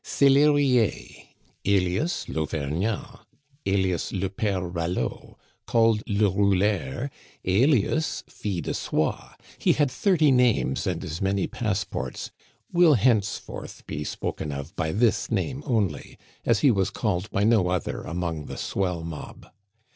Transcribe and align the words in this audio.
Selerier, 0.03 1.27
alias 1.63 2.27
l'Auvergnat, 2.27 3.19
alias 3.67 4.11
le 4.11 4.29
Pere 4.31 4.67
Ralleau, 4.67 5.37
called 5.67 6.01
le 6.07 6.27
Rouleur, 6.27 7.11
alias 7.45 8.23
Fil 8.27 8.63
de 8.63 8.73
Soie 8.73 9.35
he 9.59 9.73
had 9.73 9.91
thirty 9.91 10.31
names, 10.31 10.87
and 10.87 11.03
as 11.03 11.21
many 11.21 11.45
passports 11.45 12.31
will 12.73 12.95
henceforth 12.95 13.85
be 13.85 14.03
spoken 14.03 14.51
of 14.51 14.75
by 14.75 14.91
this 14.91 15.29
name 15.29 15.61
only, 15.67 16.17
as 16.47 16.61
he 16.61 16.71
was 16.71 16.89
called 16.89 17.29
by 17.29 17.43
no 17.43 17.67
other 17.67 18.01
among 18.01 18.45
the 18.47 18.57
swell 18.57 19.03
mob. 19.03 19.51